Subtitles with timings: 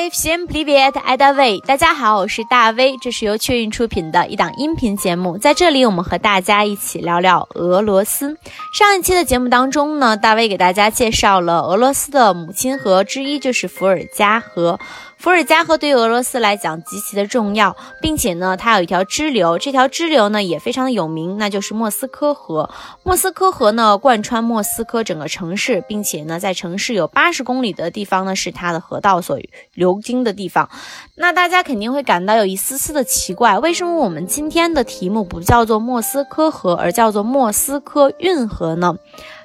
[0.00, 8.38] Hi, всем привет, I d a v 大家好，我是大 V，这是由雀运出品的一档音频节目，在这里我们和大家一起聊聊俄罗斯。
[8.72, 14.80] 上一期的节目当中呢，大 V 给大家介绍了俄罗斯的母亲河之一，就是伏尔加河。
[15.21, 22.67] 伏尔加河对于俄罗斯来讲极其的重要，并且呢，它有一条支流，这条支流呢也非常的有名，那就是莫斯科河。
[23.03, 29.37] 莫斯科河呢贯穿莫斯科整个城市，并且呢，在城市有八十公里的地方呢是它的河道所
[29.75, 30.67] 流经的地方。
[31.13, 38.95] 那大家肯定会感到有一丝丝的奇怪，为什么我们今天的题目不叫做莫斯科河，而叫做莫斯科运河呢？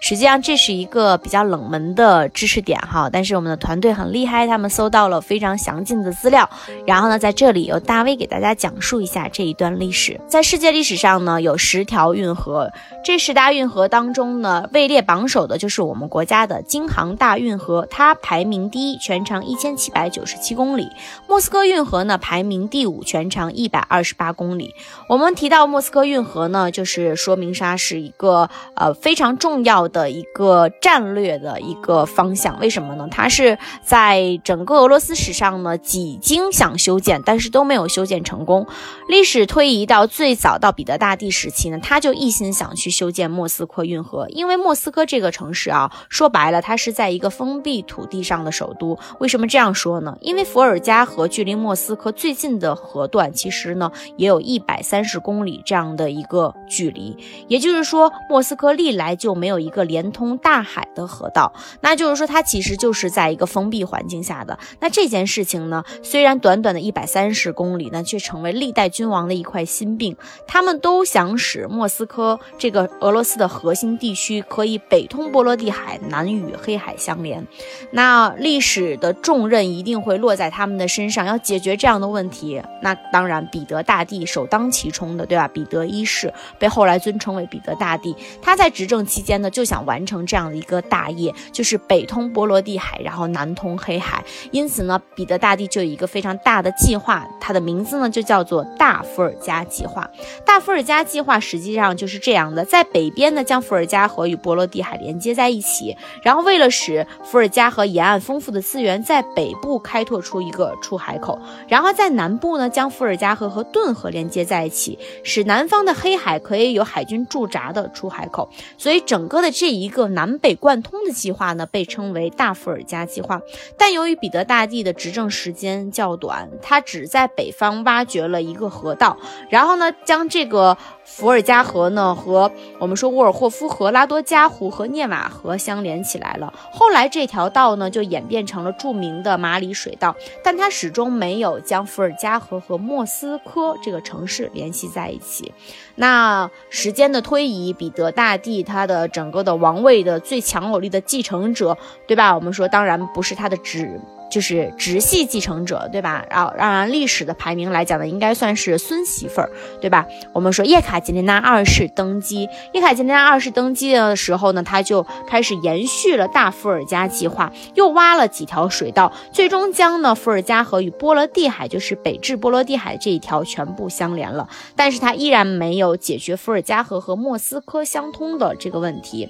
[0.00, 6.48] 实际上这是一个比较冷门的知识点哈，但是我们的团队很厉害，他们搜到了非常详尽的资料，
[6.86, 10.20] 然后呢，在这里由大威给大家讲述一下这一段历史。
[10.28, 12.70] 在世界历史上呢，有十条运河，
[13.04, 20.90] 这十大运河当中呢，位列榜首的就是我们国家的京杭大运河，它排名第一，全长一千七百九十七公里。
[21.26, 24.74] 莫斯科运河呢排名第五，全长一百二十八公里。
[25.08, 29.83] 我们提到莫斯科运河呢，就是说明它是一个呃非常重要。
[29.88, 33.08] 的一个战略的一个方向，为什么呢？
[33.10, 38.66] 它是在整个俄罗斯史上呢，几经想修建，但是都没有修建成功。
[39.08, 48.98] 历史推移到最早到彼得大帝时期呢，他就一心想去修建莫斯科运河，因为莫斯科这个城市啊，说白了，它是在一个封闭土地上的首都。
[49.18, 50.16] 为什么这样说呢？
[50.20, 57.16] 因为伏尔加河距离莫斯科最近的河段，其实呢，也有一百三十公里这样的一个距离，
[57.48, 59.84] 也就是说，莫斯科历来就没有一个。
[59.84, 64.58] 连通大海的河道，那就是说它其实就是在一个封闭环境下的。
[64.80, 70.16] 那这件事情呢，虽然短短的一百三十公里呢，却成为历代君王的一块心病。
[70.46, 77.46] 他们都想使莫斯科这个俄罗斯的核心地区可以北通波罗的海，南与黑海相连。
[77.92, 82.62] 那历史的重任一定会落在他们的身上，要解决这样的问题。
[82.80, 85.46] 那当然，彼得大帝首当其冲的，对吧？
[85.48, 89.74] 彼得一世被后来尊称为彼得大帝，他在执政期间呢，就想。
[89.74, 94.22] 想完成这样的一个大业，就是北通波罗的海，然后南通黑海。
[94.52, 100.08] 因此呢，彼得大帝就有一个非常大的计划，它的名字呢就叫做大伏尔加计划。
[100.46, 111.36] 大伏尔加计划实际上就是这样的：在北边呢，将伏尔加河与波罗的海连接在一起，然后为了使伏尔加河沿岸丰富的资源在北部开拓出一个出海口，
[111.66, 118.48] 然后在南部呢，将伏尔加河和顿河连接在一起，使南方的黑海可以有海军驻扎的出海口。
[118.78, 119.74] 所以整个的这。
[119.74, 123.42] 一个南北贯通的计划呢，被称为大伏尔加计划。
[123.76, 129.18] 但由于彼得大帝的执政时间较短，他只在北方挖掘了一个河道，
[129.50, 130.78] 然后呢，将这个。
[131.06, 136.52] 伏尔加河呢，和我们说沃尔霍夫河、拉多加湖和涅瓦河相连起来了。
[136.72, 145.52] 后来这条道呢，就演变成了著名的马里水道，但它始终没有将伏尔加河和莫斯科这个城市联系在一起。
[145.96, 152.34] 那时间的推移，彼得大帝他的整个的王位的最强有力的继承者，对吧？
[152.34, 154.00] 我们说，当然不是他的侄。
[154.34, 156.26] 就是直系继承者，对吧？
[156.28, 159.48] 然后按历史的排名来讲呢，应该算是孙媳妇儿，
[159.80, 160.04] 对吧？
[160.32, 174.48] 我们说叶卡捷琳娜二世登基，叶卡捷琳娜二世登基的时候呢，他就开始延续了大伏尔加计划，又挖了几条水道，最终将呢伏尔加河与波罗的海，就是北至波罗的海这一条全部相连了。
[174.74, 179.28] 但是他依然没有解决伏尔加河和莫斯科相通的这个问题，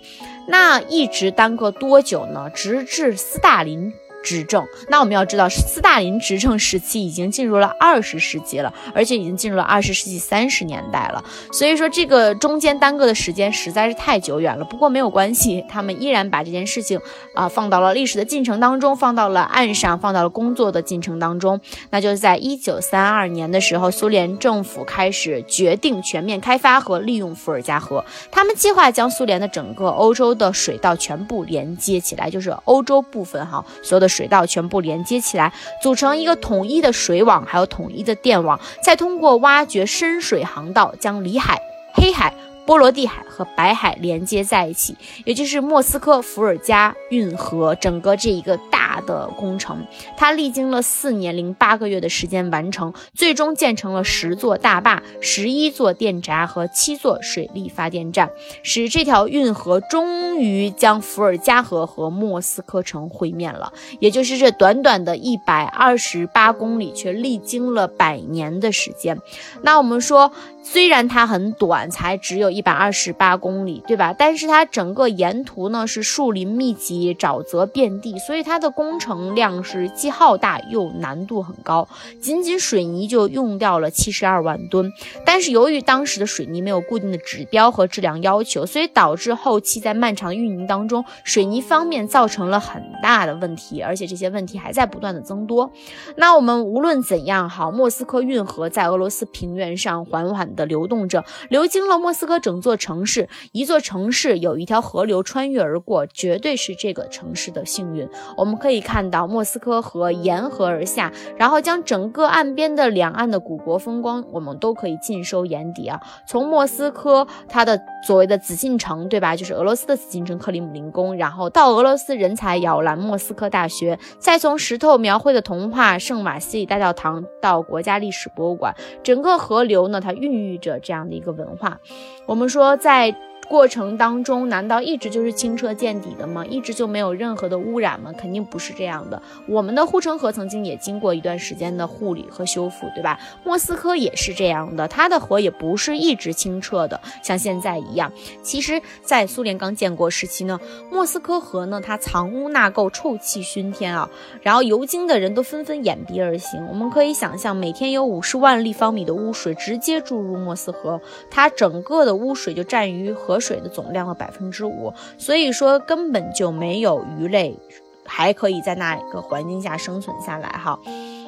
[0.49, 2.49] 那一直耽搁多久呢？
[2.49, 3.93] 直至斯大林。
[4.25, 11.23] 执政，那我们要知道，斯大林执政时期已经进入了二十世纪了，而且已经进入了二十世纪三十年代了。
[11.53, 14.65] 所以说，这个中间耽搁的时间实在是太久远了。
[14.65, 16.99] 不过没有关系，他们依然把这件事情
[17.35, 21.61] 啊放到了历史的进程当中，放到了岸上，放到了工作的进程当中。
[21.91, 28.03] 那就是在一九三二年的时候，苏联政府开始决定全面开发和利用伏尔加河。
[28.33, 34.09] 他们计划将苏联的整个欧洲的水道全部连接起来，就是欧洲部分哈，所有的。
[34.15, 35.53] 水道全部连接起来，
[35.83, 41.61] 组成一个统一的水网，还有统一的电网，再通过挖掘深水航道，将里海、
[41.95, 42.33] 黑海。
[42.67, 44.97] 波罗的海和白海连接在一起，
[45.27, 48.59] 也就是莫斯科伏尔加运河整个这一个
[49.01, 49.87] 的工程，
[50.17, 58.31] 它历经了四年零八个月的时间完成，最终建成了十座大坝、十一座电闸和七座水力发电站，
[58.63, 63.73] 使这条运河终于将伏尔加河和莫斯科城会面了。
[64.01, 69.19] 也就是这短短的一百二十八公里，却历经了百年的时间。
[69.63, 70.33] 那我们说，
[70.65, 72.55] 虽然它很短，才只有。
[72.55, 74.15] 一百二十八公里，对吧？
[74.17, 81.89] 但是它整个沿途呢是树林密集，沼泽遍地，所以它的工程量是既浩大又难度很高，
[82.21, 84.93] 仅仅水泥就用掉了七十二万吨。
[85.27, 95.73] 但是由于当时的水泥没有固定的指标和质量要求，所以导致后期在漫长的运营当中，水泥方面造成了很大的问题，而且这些问题还在不断的增多。
[96.15, 103.29] 那我们无论怎样好，莫斯科运河在俄罗斯平原上缓缓的流动着，流经了莫斯科整座城市。
[103.53, 108.09] 一座城市有一条河流穿越而过，绝对是这个城市的幸运。
[108.37, 116.01] 我们可以看到莫斯科河沿河而下，然后将整个岸边的两岸的古国风光，我们都可以尽收眼底啊。
[116.27, 119.35] 从莫斯科它的所谓的紫禁城，对吧？
[119.37, 131.81] 就是俄罗斯的紫禁城克里姆林宫，然后到俄罗斯人才摇篮莫斯科大学，再从石头描绘的童话圣瓦西里大教堂到国家历史博物馆，整个河流呢，它孕育着这样的一个文化。
[132.27, 133.15] 我们说在。
[133.49, 136.45] 过程当中，难道一直就是清澈见底的吗？
[136.47, 138.11] 一直就没有任何的污染吗？
[138.17, 139.21] 肯定不是这样的。
[139.47, 143.19] 我们的护城河曾经也经过一段时间的护理和修复，对吧？
[143.45, 148.11] 莫斯科也是这样的，它的河也不是一直清澈的，像现在一样。
[148.43, 150.59] 其实，在苏联刚建国时期呢，
[150.91, 154.09] 莫斯科河呢，它藏污纳垢，臭气熏天啊，
[154.41, 156.67] 然后游经的人都纷纷掩鼻而行。
[156.69, 161.01] 我们可以想象，每天有五十万立方米的污水直接注入莫斯科，
[161.31, 163.34] 它整个的污水就占于河。
[163.35, 167.59] 河水的总量的百分之五，所以说根本就没有鱼类
[168.05, 170.79] 还可以在那个环境下生存下来哈。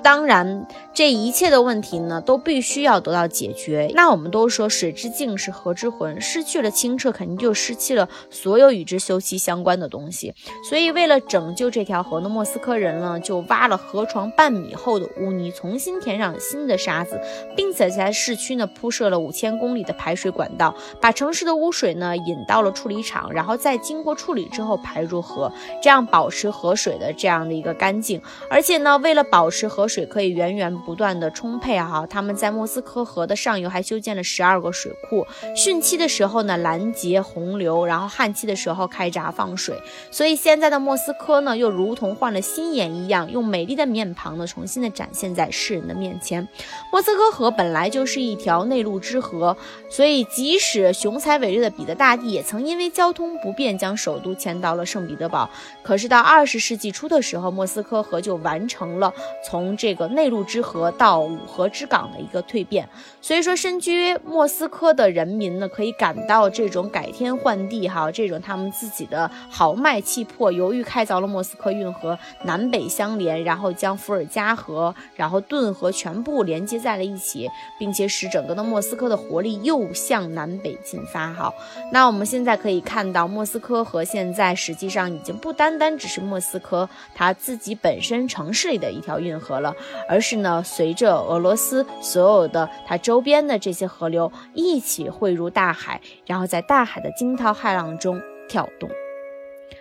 [0.07, 3.91] 当然，这一切的问题呢，都必须要得到解决。
[3.93, 10.33] 那我们都说水之净是河之魂，失去了清澈，肯定就失去了所有与之休戚相关的东西。
[10.71, 17.21] 所以，为了拯救这条河呢，莫斯科人呢就挖了河床半米厚的污泥，重新填上新的沙子，
[17.57, 25.51] 并且在市区呢铺设了五千公里的排水管道，把城市的污水呢引到了处理厂，然后再经过处理之后排入河，
[25.83, 28.23] 这样保持河水的这样的一个干净。
[28.49, 29.96] 而且呢，为了保持河水。
[29.97, 35.27] 水可以源源不断的充沛哈，他们在莫斯科河的上游还修建了十二个水库，
[35.57, 39.75] 汛期的时候呢拦截洪流，然后旱期的时候开闸放水，
[40.11, 46.47] 所以现在的莫斯科呢又如同换了新颜一样，用美丽的面庞呢重新的展现在世人的面前。
[46.93, 49.57] 莫斯科河本来就是一条内陆之河，
[49.89, 55.49] 所以即使雄才伟略的彼得大帝也曾因为交通不便将首都迁到了圣彼得堡，
[55.83, 59.11] 可是到二十世纪初的时候，莫斯科河就完成了
[59.49, 59.86] 从这。
[59.87, 62.89] 这个内陆之河到五河之港的一个蜕变，
[63.23, 70.51] 所以说身居莫斯科的人民呢，可以感到这种改天换地哈，这种他们自己的豪迈气魄。
[70.51, 77.49] 由于开凿了莫斯科运河，南北相连，然后将伏尔加河、然后顿河全部连接在了一起，
[77.79, 81.55] 并且使整个的莫斯科的活力又向南北进发哈。
[81.93, 89.66] 那我们现在可以看到，莫斯科河现在实际上已经不单单只是莫斯科它自己本身城市里的一条运河了。
[90.09, 98.89] 而是呢，随着俄罗斯所有的它周边的这些河流一起汇入大海，然后在大海的惊涛骇浪中跳动。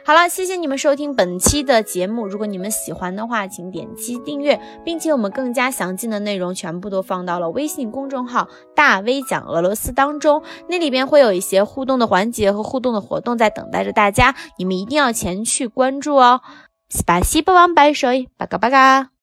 [0.03, 2.27] 好了，谢谢你们收听本期的节目。
[2.27, 16.41] 如果你们喜欢的话，请点击订阅，并且我们更加详尽的内容全部都放到了微信公众号“大 V 讲俄罗斯”当中，那里边会有一些互动的环节和互动的活动在等待着大家，你们一定要前去关注哦。
[16.87, 19.14] 斯巴西巴王白水，巴嘎巴嘎。